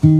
[0.00, 0.14] Keeping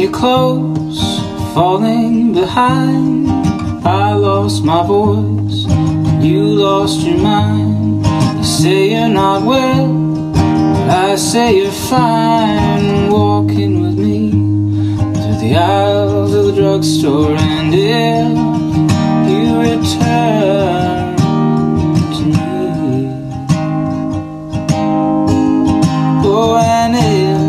[0.00, 1.00] you close,
[1.54, 3.30] falling behind.
[3.86, 5.64] I lost my voice,
[6.22, 8.04] you lost your mind.
[8.36, 9.88] You say you're not well,
[10.34, 13.10] but I say you're fine.
[13.10, 18.47] Walking with me through the aisles of the drugstore, and if
[19.56, 21.16] return
[22.14, 23.10] to me,
[26.24, 27.40] oh, and if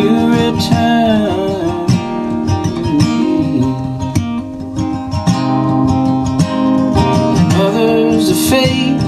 [0.00, 1.86] you return
[2.74, 3.06] to me.
[8.50, 9.00] Fake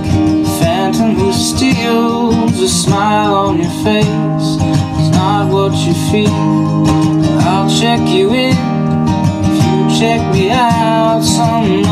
[0.58, 4.56] phantom who steals a smile on your face.
[4.98, 6.86] It's not what you feel.
[7.46, 8.56] I'll check you in
[9.44, 11.22] if you check me out.
[11.22, 11.84] Some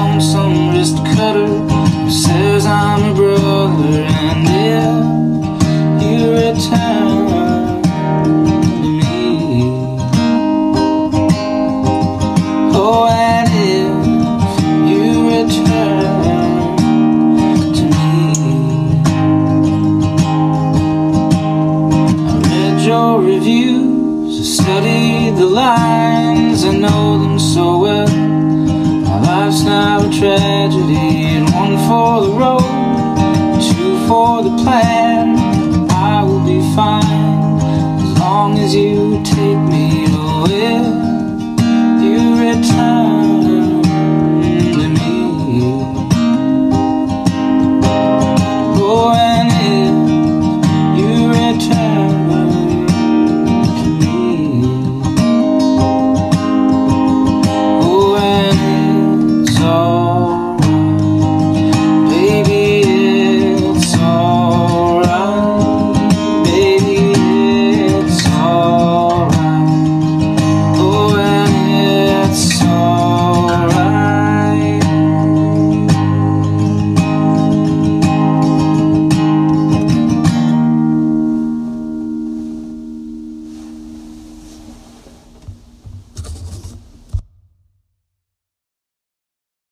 [24.66, 28.08] studied the lines, I know them so well.
[28.08, 32.85] My life's now a tragedy, and one for the road,